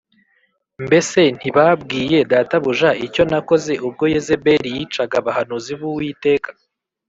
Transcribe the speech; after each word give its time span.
Mbese 0.85 1.19
ntibabwiye 1.37 2.19
databuja 2.31 2.89
icyo 3.05 3.23
nakoze 3.31 3.73
ubwo 3.87 4.03
Yezebeli 4.13 4.69
yicaga 4.75 5.15
abahanuzi 5.21 5.71
b’Uwiteka 5.79 6.49